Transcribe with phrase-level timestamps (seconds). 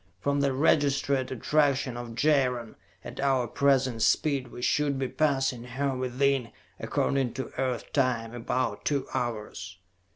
[0.19, 5.95] From the registered attraction of Jaron, at our present speed, we should be passing her
[5.95, 9.77] within, according to Earth time, about two hours.